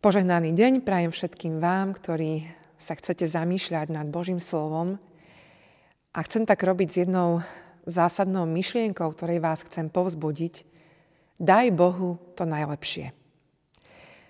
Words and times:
Požehnaný 0.00 0.56
deň 0.56 0.80
prajem 0.80 1.12
všetkým 1.12 1.60
vám, 1.60 1.92
ktorí 1.92 2.48
sa 2.80 2.96
chcete 2.96 3.28
zamýšľať 3.28 3.92
nad 3.92 4.08
Božím 4.08 4.40
slovom. 4.40 4.96
A 6.16 6.24
chcem 6.24 6.48
tak 6.48 6.64
robiť 6.64 6.88
s 6.88 6.96
jednou 7.04 7.44
zásadnou 7.84 8.48
myšlienkou, 8.48 9.04
ktorej 9.12 9.44
vás 9.44 9.60
chcem 9.60 9.92
povzbudiť. 9.92 10.64
Daj 11.36 11.76
Bohu 11.76 12.16
to 12.32 12.48
najlepšie. 12.48 13.12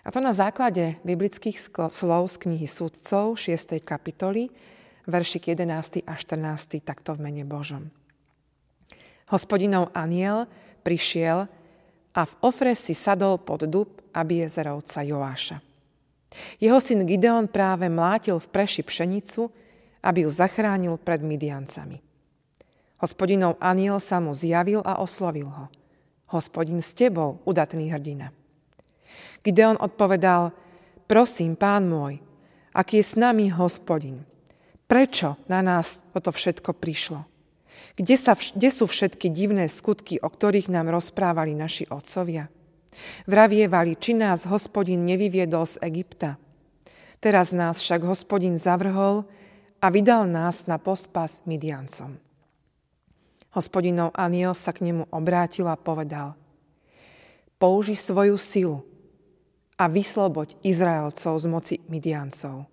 A 0.03 0.11
to 0.11 0.19
na 0.19 0.35
základe 0.35 0.99
biblických 1.07 1.63
slov 1.87 2.35
z 2.35 2.51
knihy 2.51 2.67
Sudcov 2.67 3.39
6. 3.39 3.79
kapitoly, 3.87 4.51
veršik 5.07 5.55
11. 5.55 6.03
a 6.03 6.19
14. 6.19 6.83
takto 6.83 7.15
v 7.15 7.31
mene 7.31 7.47
Božom. 7.47 7.95
Hospodinov 9.31 9.95
aniel 9.95 10.51
prišiel 10.83 11.47
a 12.15 12.27
v 12.27 12.33
Ofre 12.43 12.75
si 12.75 12.95
sadol 12.95 13.39
pod 13.39 13.67
dub 13.71 14.03
Abiezerovca 14.11 15.07
Joáša. 15.07 15.63
Jeho 16.63 16.79
syn 16.79 17.07
Gideon 17.07 17.51
práve 17.51 17.91
mlátil 17.91 18.39
v 18.39 18.51
preši 18.51 18.87
pšenicu, 18.87 19.51
aby 20.01 20.25
ju 20.25 20.31
zachránil 20.31 20.97
pred 20.99 21.21
Midiancami. 21.21 21.99
Hospodinov 23.01 23.57
aniel 23.59 23.99
sa 23.99 24.21
mu 24.21 24.37
zjavil 24.37 24.85
a 24.85 25.01
oslovil 25.01 25.49
ho. 25.49 25.67
Hospodin 26.31 26.79
s 26.79 26.95
tebou, 26.95 27.43
udatný 27.49 27.91
hrdina. 27.91 28.31
Gideon 29.43 29.81
odpovedal, 29.81 30.55
prosím, 31.11 31.59
pán 31.59 31.91
môj, 31.91 32.23
aký 32.77 33.03
je 33.03 33.07
s 33.11 33.15
nami 33.19 33.51
hospodin? 33.51 34.23
Prečo 34.87 35.39
na 35.51 35.65
nás 35.65 36.07
toto 36.15 36.31
všetko 36.31 36.77
prišlo? 36.77 37.27
Kde, 37.97 38.17
sa, 38.17 38.35
kde 38.37 38.71
sú 38.73 38.89
všetky 38.89 39.29
divné 39.33 39.69
skutky, 39.69 40.21
o 40.21 40.29
ktorých 40.29 40.73
nám 40.73 40.89
rozprávali 40.91 41.53
naši 41.53 41.87
otcovia? 41.89 42.49
Vravievali, 43.27 43.95
či 43.97 44.19
nás 44.19 44.49
hospodin 44.51 45.07
nevyviedol 45.07 45.65
z 45.67 45.79
Egypta. 45.85 46.37
Teraz 47.21 47.53
nás 47.53 47.79
však 47.85 48.03
hospodin 48.09 48.57
zavrhol 48.57 49.29
a 49.81 49.87
vydal 49.93 50.25
nás 50.25 50.65
na 50.65 50.81
pospas 50.81 51.45
Midiancom. 51.45 52.17
Hospodinov 53.51 54.15
aniel 54.15 54.55
sa 54.55 54.71
k 54.71 54.87
nemu 54.89 55.11
obrátil 55.11 55.67
a 55.67 55.75
povedal, 55.75 56.39
použi 57.59 57.99
svoju 57.99 58.39
silu 58.39 58.79
a 59.77 59.91
vysloboď 59.91 60.55
Izraelcov 60.63 61.35
z 61.41 61.47
moci 61.51 61.77
Midiancov. 61.91 62.71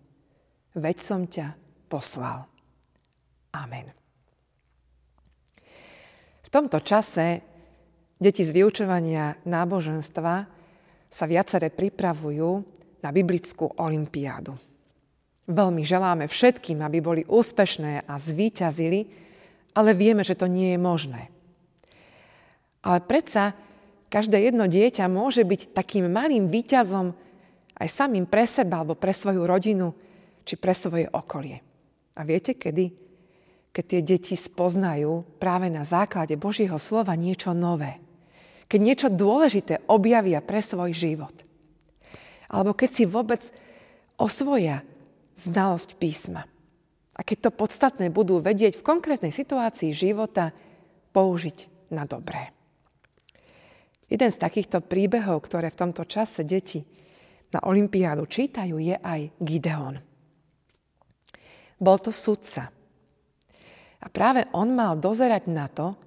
Veď 0.78 0.98
som 1.02 1.26
ťa 1.26 1.58
poslal. 1.90 2.46
Amen. 3.58 4.07
V 6.48 6.56
tomto 6.56 6.80
čase 6.80 7.44
deti 8.16 8.40
z 8.48 8.56
vyučovania 8.56 9.36
náboženstva 9.44 10.36
sa 11.12 11.26
viacere 11.28 11.68
pripravujú 11.68 12.52
na 13.04 13.12
biblickú 13.12 13.68
olimpiádu. 13.76 14.56
Veľmi 15.52 15.84
želáme 15.84 16.32
všetkým, 16.32 16.80
aby 16.80 17.04
boli 17.04 17.22
úspešné 17.28 18.08
a 18.08 18.16
zvíťazili, 18.16 19.12
ale 19.76 19.92
vieme, 19.92 20.24
že 20.24 20.40
to 20.40 20.48
nie 20.48 20.72
je 20.72 20.80
možné. 20.80 21.28
Ale 22.80 23.04
predsa 23.04 23.52
každé 24.08 24.48
jedno 24.48 24.72
dieťa 24.72 25.04
môže 25.12 25.44
byť 25.44 25.76
takým 25.76 26.08
malým 26.08 26.48
výťazom 26.48 27.12
aj 27.76 27.88
samým 27.92 28.24
pre 28.24 28.48
seba 28.48 28.88
alebo 28.88 28.96
pre 28.96 29.12
svoju 29.12 29.44
rodinu 29.44 29.92
či 30.48 30.56
pre 30.56 30.72
svoje 30.72 31.12
okolie. 31.12 31.60
A 32.16 32.24
viete 32.24 32.56
kedy? 32.56 33.07
Keď 33.78 33.86
tie 33.86 34.02
deti 34.02 34.34
spoznajú 34.34 35.38
práve 35.38 35.70
na 35.70 35.86
základe 35.86 36.34
Božieho 36.34 36.82
slova 36.82 37.14
niečo 37.14 37.54
nové. 37.54 38.02
Keď 38.66 38.80
niečo 38.82 39.08
dôležité 39.14 39.86
objavia 39.86 40.42
pre 40.42 40.66
svoj 40.66 40.98
život. 40.98 41.46
Alebo 42.50 42.74
keď 42.74 42.90
si 42.90 43.06
vôbec 43.06 43.38
osvoja 44.18 44.82
znalosť 45.38 45.94
písma. 46.02 46.50
A 47.14 47.22
keď 47.22 47.38
to 47.38 47.52
podstatné 47.54 48.10
budú 48.10 48.42
vedieť 48.42 48.82
v 48.82 48.88
konkrétnej 48.98 49.30
situácii 49.30 49.94
života 49.94 50.58
použiť 51.14 51.70
na 51.94 52.10
dobré. 52.10 52.50
Jeden 54.10 54.34
z 54.34 54.42
takýchto 54.42 54.82
príbehov, 54.82 55.46
ktoré 55.46 55.70
v 55.70 55.86
tomto 55.86 56.02
čase 56.10 56.42
deti 56.42 56.82
na 57.54 57.62
Olympiádu 57.62 58.26
čítajú, 58.26 58.82
je 58.82 58.98
aj 58.98 59.38
Gideon. 59.38 60.02
Bol 61.78 61.98
to 62.02 62.10
sudca, 62.10 62.74
a 63.98 64.06
práve 64.14 64.46
on 64.54 64.74
mal 64.74 64.94
dozerať 64.98 65.44
na 65.50 65.66
to, 65.66 65.98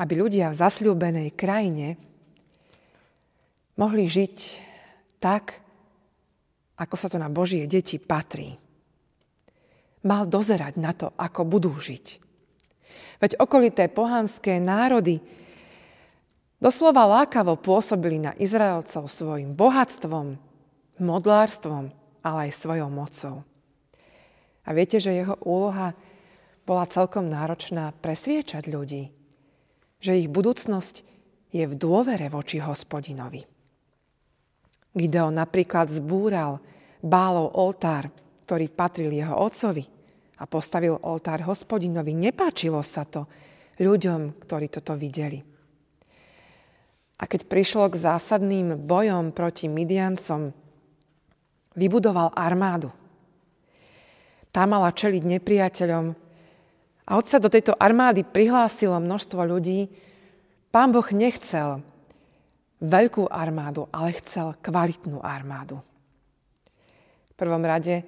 aby 0.00 0.16
ľudia 0.16 0.50
v 0.50 0.58
zasľúbenej 0.58 1.28
krajine 1.36 2.00
mohli 3.76 4.08
žiť 4.08 4.36
tak, 5.20 5.60
ako 6.80 6.94
sa 6.96 7.12
to 7.12 7.20
na 7.20 7.28
Božie 7.28 7.68
deti 7.68 8.00
patrí. 8.00 8.56
Mal 10.00 10.24
dozerať 10.24 10.80
na 10.80 10.96
to, 10.96 11.12
ako 11.20 11.44
budú 11.44 11.76
žiť. 11.76 12.06
Veď 13.20 13.36
okolité 13.36 13.92
pohanské 13.92 14.56
národy 14.56 15.20
doslova 16.56 17.04
lákavo 17.04 17.60
pôsobili 17.60 18.16
na 18.16 18.32
Izraelcov 18.40 19.12
svojim 19.12 19.52
bohatstvom, 19.52 20.40
modlárstvom, 20.96 21.92
ale 22.24 22.38
aj 22.48 22.52
svojou 22.56 22.88
mocou. 22.88 23.44
A 24.64 24.72
viete, 24.72 24.96
že 24.96 25.12
jeho 25.12 25.36
úloha 25.44 25.92
bola 26.70 26.86
celkom 26.86 27.26
náročná 27.26 27.90
presviečať 27.98 28.70
ľudí, 28.70 29.10
že 29.98 30.22
ich 30.22 30.30
budúcnosť 30.30 31.02
je 31.50 31.66
v 31.66 31.74
dôvere 31.74 32.30
voči 32.30 32.62
hospodinovi. 32.62 33.42
Gideon 34.94 35.34
napríklad 35.34 35.90
zbúral 35.90 36.62
bálov 37.02 37.58
oltár, 37.58 38.14
ktorý 38.46 38.70
patril 38.70 39.10
jeho 39.10 39.34
otcovi 39.34 39.82
a 40.38 40.46
postavil 40.46 40.94
oltár 41.02 41.42
hospodinovi. 41.42 42.14
Nepáčilo 42.14 42.86
sa 42.86 43.02
to 43.02 43.26
ľuďom, 43.82 44.38
ktorí 44.38 44.70
toto 44.70 44.94
videli. 44.94 45.42
A 47.18 47.26
keď 47.26 47.50
prišlo 47.50 47.90
k 47.90 47.98
zásadným 47.98 48.78
bojom 48.86 49.34
proti 49.34 49.66
Midiancom, 49.66 50.54
vybudoval 51.74 52.30
armádu. 52.30 52.94
Tá 54.54 54.70
mala 54.70 54.94
čeliť 54.94 55.22
nepriateľom, 55.26 56.29
a 57.10 57.18
od 57.18 57.26
sa 57.26 57.42
do 57.42 57.50
tejto 57.50 57.74
armády 57.74 58.22
prihlásilo 58.22 58.94
množstvo 59.02 59.42
ľudí. 59.42 59.90
Pán 60.70 60.94
Boh 60.94 61.06
nechcel 61.10 61.82
veľkú 62.78 63.26
armádu, 63.26 63.90
ale 63.90 64.14
chcel 64.22 64.54
kvalitnú 64.62 65.18
armádu. 65.18 65.82
V 67.26 67.34
prvom 67.34 67.66
rade 67.66 68.06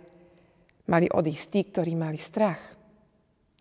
mali 0.86 1.10
odísť 1.10 1.46
tí, 1.50 1.60
ktorí 1.66 1.98
mali 1.98 2.14
strach. 2.14 2.62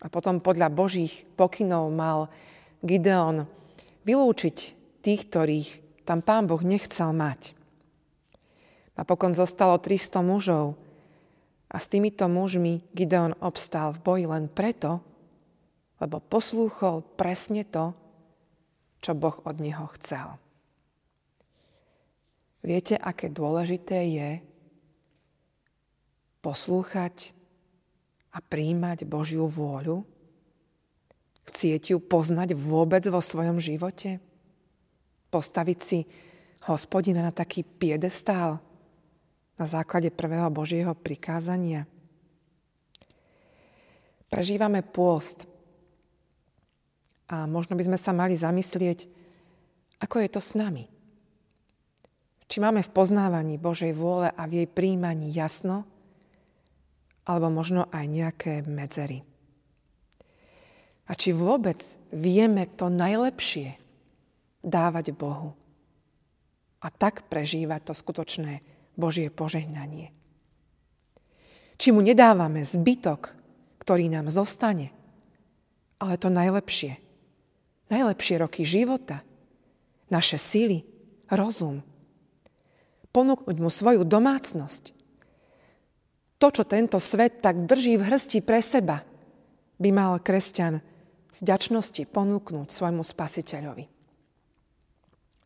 A 0.06 0.14
potom 0.14 0.38
podľa 0.38 0.70
Božích 0.70 1.26
pokynov 1.34 1.90
mal 1.90 2.30
Gideon 2.86 3.50
vylúčiť 4.06 4.58
tých, 5.02 5.22
ktorých 5.26 5.70
tam 6.06 6.22
pán 6.22 6.46
Boh 6.46 6.62
nechcel 6.62 7.18
mať. 7.18 7.58
Napokon 8.94 9.34
zostalo 9.34 9.82
300 9.82 10.22
mužov 10.22 10.78
a 11.66 11.82
s 11.82 11.90
týmito 11.90 12.30
mužmi 12.30 12.86
Gideon 12.94 13.34
obstál 13.42 13.90
v 13.98 14.02
boji 14.06 14.26
len 14.30 14.46
preto, 14.46 15.02
lebo 16.02 16.18
poslúchol 16.18 17.06
presne 17.14 17.62
to, 17.62 17.94
čo 19.06 19.14
Boh 19.14 19.38
od 19.46 19.62
neho 19.62 19.86
chcel. 19.98 20.42
Viete, 22.66 22.98
aké 22.98 23.30
dôležité 23.30 24.06
je 24.10 24.30
poslúchať 26.42 27.34
a 28.34 28.38
príjmať 28.42 29.06
Božiu 29.06 29.46
vôľu? 29.46 30.06
Chcieť 31.50 31.94
ju 31.94 31.98
poznať 31.98 32.54
vôbec 32.54 33.02
vo 33.10 33.18
svojom 33.18 33.58
živote? 33.58 34.22
Postaviť 35.34 35.80
si 35.82 36.06
hospodina 36.70 37.26
na 37.26 37.34
taký 37.34 37.66
piedestál 37.66 38.62
na 39.58 39.66
základe 39.66 40.14
prvého 40.14 40.50
Božieho 40.54 40.94
prikázania? 40.94 41.90
Prežívame 44.30 44.86
pôst, 44.86 45.50
a 47.32 47.48
možno 47.48 47.80
by 47.80 47.88
sme 47.88 47.98
sa 47.98 48.12
mali 48.12 48.36
zamyslieť, 48.36 49.08
ako 50.04 50.20
je 50.20 50.30
to 50.30 50.42
s 50.44 50.52
nami. 50.60 50.92
Či 52.52 52.60
máme 52.60 52.84
v 52.84 52.92
poznávaní 52.92 53.56
Božej 53.56 53.96
vôle 53.96 54.28
a 54.28 54.44
v 54.44 54.62
jej 54.62 54.68
príjmaní 54.68 55.32
jasno, 55.32 55.88
alebo 57.24 57.48
možno 57.48 57.88
aj 57.88 58.06
nejaké 58.12 58.54
medzery. 58.68 59.24
A 61.08 61.16
či 61.16 61.32
vôbec 61.32 61.80
vieme 62.12 62.68
to 62.68 62.92
najlepšie 62.92 63.80
dávať 64.60 65.16
Bohu 65.16 65.56
a 66.84 66.88
tak 66.92 67.32
prežívať 67.32 67.88
to 67.88 67.94
skutočné 67.96 68.60
Božie 69.00 69.32
požehnanie. 69.32 70.12
Či 71.80 71.96
mu 71.96 72.04
nedávame 72.04 72.68
zbytok, 72.68 73.32
ktorý 73.80 74.12
nám 74.12 74.28
zostane, 74.28 74.92
ale 76.04 76.20
to 76.20 76.28
najlepšie– 76.28 77.00
najlepšie 77.92 78.40
roky 78.40 78.64
života, 78.64 79.20
naše 80.08 80.40
síly, 80.40 80.88
rozum. 81.28 81.84
Ponúknuť 83.12 83.58
mu 83.60 83.68
svoju 83.68 84.08
domácnosť. 84.08 84.96
To, 86.40 86.48
čo 86.50 86.64
tento 86.64 86.98
svet 86.98 87.44
tak 87.44 87.68
drží 87.68 88.00
v 88.00 88.08
hrsti 88.08 88.40
pre 88.42 88.64
seba, 88.64 89.04
by 89.78 89.90
mal 89.92 90.18
kresťan 90.24 90.80
z 91.32 91.40
ďačnosti 91.44 92.08
ponúknuť 92.08 92.72
svojmu 92.72 93.04
spasiteľovi. 93.04 93.86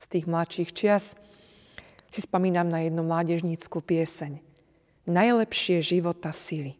Z 0.01 0.05
tých 0.07 0.25
mladších 0.29 0.69
čias 0.69 1.17
si 2.13 2.19
spomínam 2.21 2.69
na 2.69 2.85
jednu 2.85 3.01
mládežníckú 3.03 3.81
pieseň. 3.81 4.39
Najlepšie 5.09 5.81
života 5.81 6.29
sily. 6.29 6.77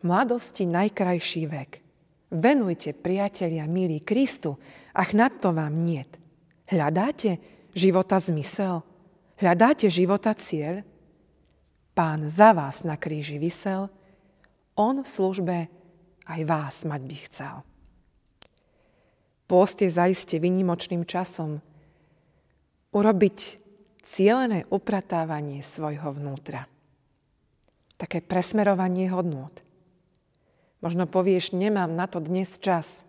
Mladosti 0.00 0.64
najkrajší 0.68 1.42
vek. 1.48 1.87
Venujte, 2.28 2.92
priatelia, 2.92 3.64
milí 3.64 4.04
Kristu, 4.04 4.60
ach 4.92 5.16
nad 5.16 5.32
to 5.40 5.56
vám 5.56 5.80
niet. 5.80 6.20
Hľadáte 6.68 7.40
života 7.72 8.20
zmysel? 8.20 8.84
Hľadáte 9.40 9.88
života 9.88 10.36
cieľ? 10.36 10.84
Pán 11.96 12.28
za 12.28 12.52
vás 12.52 12.84
na 12.84 13.00
kríži 13.00 13.40
vysel, 13.40 13.88
on 14.76 15.00
v 15.00 15.08
službe 15.08 15.56
aj 16.28 16.40
vás 16.44 16.84
mať 16.84 17.00
by 17.08 17.16
chcel. 17.24 17.54
Pôst 19.48 19.80
je 19.80 19.88
zaiste 19.88 20.36
vynimočným 20.36 21.08
časom 21.08 21.64
urobiť 22.92 23.38
cielené 24.04 24.68
upratávanie 24.68 25.64
svojho 25.64 26.12
vnútra. 26.12 26.68
Také 27.96 28.20
presmerovanie 28.20 29.08
hodnôt. 29.08 29.67
Možno 30.78 31.10
povieš, 31.10 31.54
nemám 31.54 31.90
na 31.90 32.06
to 32.06 32.22
dnes 32.22 32.58
čas. 32.62 33.02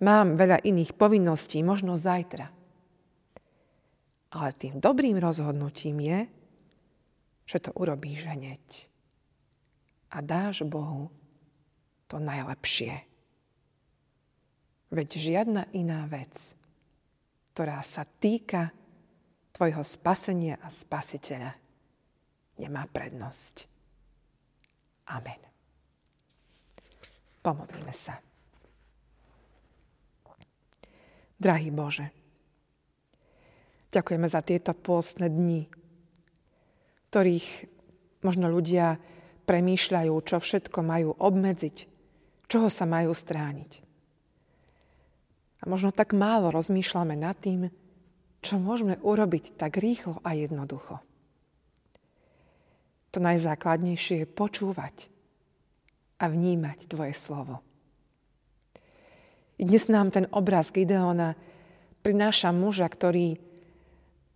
Mám 0.00 0.40
veľa 0.40 0.64
iných 0.64 0.96
povinností, 0.96 1.60
možno 1.60 1.94
zajtra. 1.94 2.48
Ale 4.32 4.50
tým 4.56 4.80
dobrým 4.80 5.20
rozhodnutím 5.20 6.00
je, 6.00 6.20
že 7.44 7.58
to 7.68 7.70
urobíš 7.76 8.24
hneď. 8.24 8.88
A 10.16 10.24
dáš 10.24 10.64
Bohu 10.64 11.12
to 12.08 12.16
najlepšie. 12.16 13.04
Veď 14.92 15.08
žiadna 15.16 15.68
iná 15.76 16.08
vec, 16.08 16.56
ktorá 17.52 17.84
sa 17.84 18.04
týka 18.04 18.72
tvojho 19.52 19.84
spasenia 19.84 20.56
a 20.64 20.72
spasiteľa 20.72 21.52
nemá 22.56 22.88
prednosť. 22.88 23.68
Amen. 25.12 25.51
Pomodlíme 27.42 27.90
sa. 27.90 28.22
Drahý 31.42 31.74
Bože, 31.74 32.14
ďakujeme 33.90 34.30
za 34.30 34.46
tieto 34.46 34.78
pôstne 34.78 35.26
dni, 35.26 35.66
ktorých 37.10 37.66
možno 38.22 38.46
ľudia 38.46 39.02
premýšľajú, 39.42 40.14
čo 40.22 40.38
všetko 40.38 40.78
majú 40.86 41.18
obmedziť, 41.18 41.76
čoho 42.46 42.70
sa 42.70 42.86
majú 42.86 43.10
strániť. 43.10 43.82
A 45.62 45.70
možno 45.70 45.90
tak 45.90 46.14
málo 46.14 46.54
rozmýšľame 46.54 47.18
nad 47.18 47.34
tým, 47.42 47.66
čo 48.38 48.62
môžeme 48.62 49.02
urobiť 49.02 49.58
tak 49.58 49.82
rýchlo 49.82 50.22
a 50.22 50.38
jednoducho. 50.38 51.02
To 53.12 53.18
najzákladnejšie 53.18 54.22
je 54.22 54.26
počúvať 54.30 55.10
a 56.22 56.30
vnímať 56.30 56.86
Tvoje 56.86 57.10
slovo. 57.18 57.58
I 59.58 59.66
dnes 59.66 59.90
nám 59.90 60.14
ten 60.14 60.30
obraz 60.30 60.70
Gideona 60.70 61.34
prináša 62.06 62.54
muža, 62.54 62.86
ktorý 62.86 63.34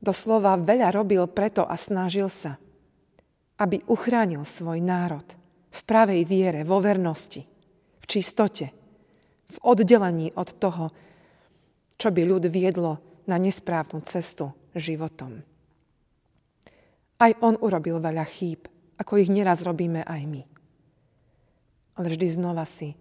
doslova 0.02 0.58
veľa 0.58 0.90
robil 0.90 1.22
preto 1.30 1.62
a 1.62 1.78
snažil 1.78 2.26
sa, 2.26 2.58
aby 3.62 3.86
uchránil 3.86 4.42
svoj 4.42 4.82
národ 4.82 5.24
v 5.70 5.80
pravej 5.86 6.26
viere, 6.26 6.60
vo 6.66 6.82
vernosti, 6.82 7.46
v 8.02 8.04
čistote, 8.04 8.66
v 9.46 9.58
oddelení 9.62 10.34
od 10.34 10.48
toho, 10.58 10.90
čo 11.96 12.10
by 12.10 12.22
ľud 12.26 12.50
viedlo 12.50 13.22
na 13.30 13.38
nesprávnu 13.38 14.02
cestu 14.04 14.50
životom. 14.76 15.40
Aj 17.16 17.32
on 17.40 17.56
urobil 17.56 17.96
veľa 17.96 18.26
chýb, 18.28 18.68
ako 19.00 19.16
ich 19.16 19.32
neraz 19.32 19.64
robíme 19.64 20.04
aj 20.04 20.22
my. 20.28 20.55
Ale 21.96 22.12
vždy 22.12 22.26
znova 22.28 22.68
si, 22.68 22.94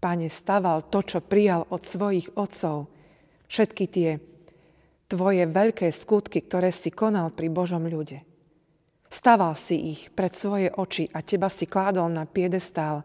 Pane, 0.00 0.32
staval 0.32 0.88
to, 0.88 1.04
čo 1.04 1.20
prijal 1.20 1.68
od 1.68 1.84
svojich 1.84 2.32
otcov, 2.32 2.88
všetky 3.52 3.84
tie 3.84 4.10
tvoje 5.10 5.44
veľké 5.44 5.92
skutky, 5.92 6.40
ktoré 6.40 6.72
si 6.72 6.88
konal 6.88 7.28
pri 7.34 7.52
Božom 7.52 7.84
ľude. 7.84 8.24
Staval 9.10 9.58
si 9.58 9.76
ich 9.90 10.08
pred 10.14 10.30
svoje 10.32 10.70
oči 10.70 11.10
a 11.10 11.20
teba 11.20 11.50
si 11.50 11.66
kládol 11.66 12.08
na 12.14 12.24
piedestál, 12.24 13.02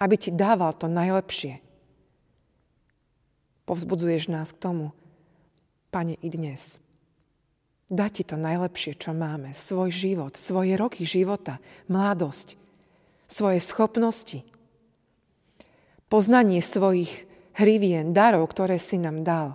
aby 0.00 0.16
ti 0.16 0.32
dával 0.32 0.72
to 0.72 0.88
najlepšie. 0.88 1.60
Povzbudzuješ 3.68 4.32
nás 4.32 4.50
k 4.50 4.58
tomu, 4.58 4.96
Pane, 5.92 6.16
i 6.18 6.28
dnes. 6.32 6.80
Dá 7.90 8.06
ti 8.06 8.22
to 8.22 8.38
najlepšie, 8.38 8.94
čo 8.94 9.10
máme. 9.10 9.50
Svoj 9.52 9.90
život, 9.90 10.38
svoje 10.38 10.78
roky 10.78 11.02
života, 11.02 11.58
mladosť, 11.90 12.54
svoje 13.30 13.62
schopnosti, 13.62 14.42
poznanie 16.10 16.58
svojich 16.58 17.30
hrivien, 17.54 18.10
darov, 18.10 18.50
ktoré 18.50 18.74
si 18.82 18.98
nám 18.98 19.22
dal. 19.22 19.54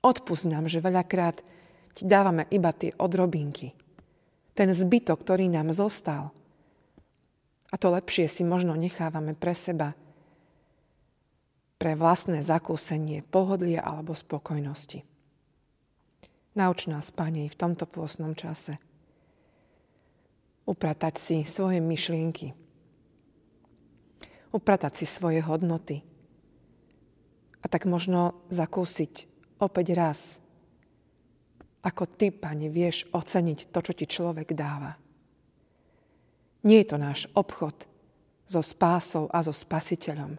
Odpust 0.00 0.48
nám, 0.48 0.66
že 0.66 0.80
veľakrát 0.80 1.44
ti 1.92 2.08
dávame 2.08 2.48
iba 2.48 2.72
tie 2.72 2.96
odrobinky. 2.96 3.76
Ten 4.56 4.72
zbytok, 4.72 5.20
ktorý 5.20 5.52
nám 5.52 5.76
zostal. 5.76 6.32
A 7.72 7.74
to 7.76 7.92
lepšie 7.92 8.28
si 8.28 8.42
možno 8.44 8.76
nechávame 8.76 9.36
pre 9.36 9.52
seba, 9.52 9.92
pre 11.76 11.96
vlastné 11.96 12.40
zakúsenie 12.40 13.24
pohodlia 13.28 13.84
alebo 13.84 14.16
spokojnosti. 14.16 15.04
Nauč 16.52 16.84
nás, 16.84 17.08
Pane, 17.12 17.48
v 17.48 17.56
tomto 17.56 17.88
pôsnom 17.88 18.36
čase 18.36 18.76
upratať 20.66 21.14
si 21.18 21.36
svoje 21.42 21.82
myšlienky, 21.82 22.54
upratať 24.54 24.92
si 25.02 25.06
svoje 25.08 25.42
hodnoty 25.42 26.02
a 27.62 27.66
tak 27.66 27.86
možno 27.86 28.46
zakúsiť 28.50 29.30
opäť 29.62 29.86
raz, 29.94 30.20
ako 31.82 32.06
Ty, 32.06 32.30
Pane, 32.30 32.70
vieš 32.70 33.10
oceniť 33.10 33.74
to, 33.74 33.78
čo 33.82 33.92
Ti 33.94 34.06
človek 34.06 34.54
dáva. 34.54 34.94
Nie 36.62 36.86
je 36.86 36.94
to 36.94 36.98
náš 36.98 37.26
obchod 37.34 37.90
so 38.46 38.62
spásou 38.62 39.26
a 39.34 39.42
so 39.42 39.50
spasiteľom, 39.50 40.38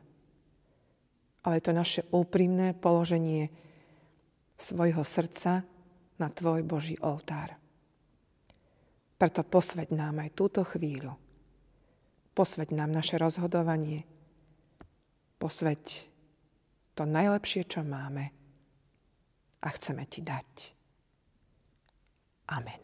ale 1.43 1.53
je 1.59 1.63
to 1.67 1.73
naše 1.75 2.01
úprimné 2.15 2.71
položenie 2.79 3.51
svojho 4.55 5.03
srdca 5.03 5.67
na 6.15 6.27
Tvoj 6.31 6.63
Boží 6.63 6.95
oltár. 7.03 7.62
Preto 9.23 9.39
posveď 9.39 9.95
nám 9.95 10.19
aj 10.19 10.35
túto 10.35 10.67
chvíľu. 10.67 11.15
Posveď 12.35 12.75
nám 12.75 12.91
naše 12.91 13.15
rozhodovanie. 13.15 14.03
Posveď 15.39 16.11
to 16.91 17.07
najlepšie, 17.07 17.63
čo 17.63 17.87
máme 17.87 18.35
a 19.63 19.67
chceme 19.71 20.03
Ti 20.11 20.27
dať. 20.27 20.51
Amen. 22.51 22.83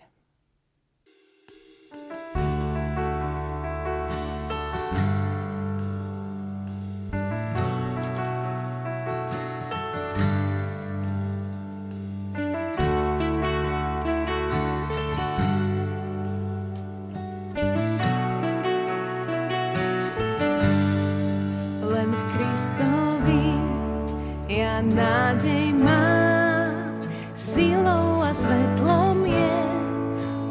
Nádej 24.83 25.73
mám, 25.73 27.03
silou 27.35 28.23
a 28.23 28.33
svetlom 28.33 29.23
je 29.23 29.59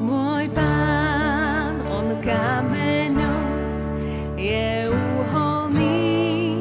môj 0.01 0.49
pán, 0.57 1.81
on 1.89 2.17
kameňom 2.25 3.49
je 4.37 4.89
úholný, 4.89 6.61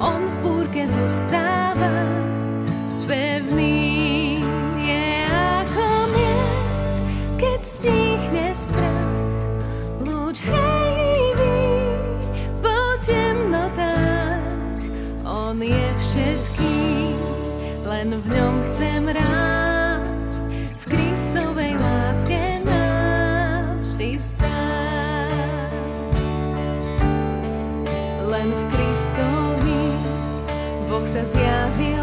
on 0.00 0.20
v 0.32 0.36
búrke 0.40 0.82
zostáva 0.88 2.08
pevný, 3.04 4.40
je 4.80 5.04
ako 5.60 5.86
mier, 6.12 6.48
keď 7.36 7.60
stichne 7.60 8.46
strach, 8.56 9.60
lúč 10.04 10.40
hejivý 10.40 10.73
všetkých, 16.24 17.20
len 17.84 18.08
v 18.16 18.26
ňom 18.32 18.54
chcem 18.72 19.02
rásť, 19.12 20.40
v 20.80 20.84
Kristovej 20.88 21.76
láske 21.76 22.64
navždy 22.64 24.16
stáť. 24.16 25.72
Len 28.24 28.48
v 28.48 28.62
Kristovi 28.72 29.84
Boh 30.88 31.04
sa 31.04 31.20
zjaví 31.28 31.93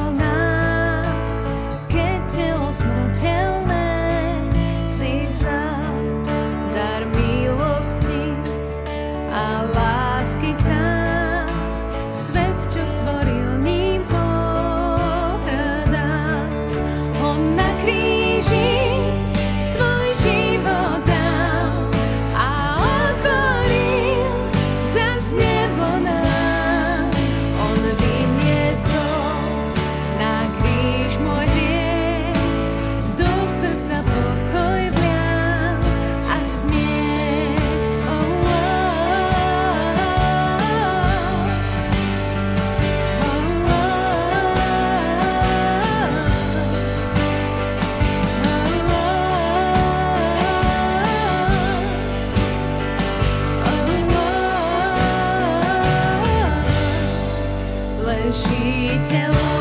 neteší 58.32 59.00
telo, 59.10 59.52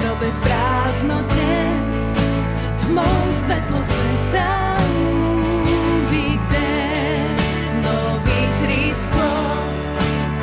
hrobe 0.00 0.26
v 0.30 0.38
prázdnote, 0.40 1.52
tmou 2.80 3.32
svetlo 3.32 3.84
sveta 3.84 4.76
ubité. 5.68 6.72
Nový 7.84 8.40
trísklo, 8.64 9.36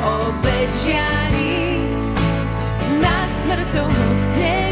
obeď 0.06 0.70
žiari, 0.86 1.82
nad 3.02 3.30
smrťou 3.42 3.90
mocne 3.90 4.65